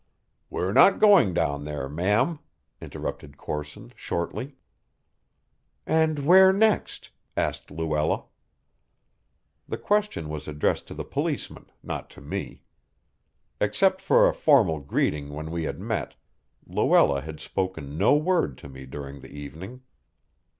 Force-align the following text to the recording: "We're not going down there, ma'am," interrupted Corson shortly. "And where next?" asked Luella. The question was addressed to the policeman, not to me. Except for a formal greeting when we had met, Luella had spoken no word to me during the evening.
"We're 0.49 0.73
not 0.73 0.97
going 0.99 1.31
down 1.31 1.63
there, 1.63 1.87
ma'am," 1.87 2.39
interrupted 2.81 3.37
Corson 3.37 3.91
shortly. 3.95 4.55
"And 5.85 6.25
where 6.25 6.51
next?" 6.51 7.11
asked 7.37 7.69
Luella. 7.69 8.23
The 9.67 9.77
question 9.77 10.27
was 10.27 10.47
addressed 10.47 10.87
to 10.87 10.95
the 10.95 11.03
policeman, 11.03 11.67
not 11.83 12.09
to 12.17 12.21
me. 12.21 12.63
Except 13.59 14.01
for 14.01 14.27
a 14.27 14.33
formal 14.33 14.79
greeting 14.79 15.35
when 15.35 15.51
we 15.51 15.65
had 15.65 15.79
met, 15.79 16.15
Luella 16.65 17.21
had 17.21 17.39
spoken 17.39 17.95
no 17.95 18.15
word 18.15 18.57
to 18.57 18.69
me 18.69 18.87
during 18.87 19.21
the 19.21 19.29
evening. 19.31 19.83